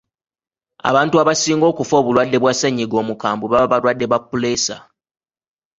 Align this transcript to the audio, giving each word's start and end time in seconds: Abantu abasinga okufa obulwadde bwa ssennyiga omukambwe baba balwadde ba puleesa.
Abantu 0.89 1.15
abasinga 1.23 1.65
okufa 1.71 1.93
obulwadde 2.01 2.37
bwa 2.39 2.53
ssennyiga 2.53 2.95
omukambwe 3.03 3.45
baba 3.51 3.67
balwadde 3.71 4.05
ba 4.11 4.17
puleesa. 4.29 4.77